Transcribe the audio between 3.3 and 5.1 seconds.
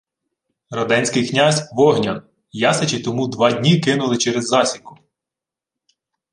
дні кинули через засіку.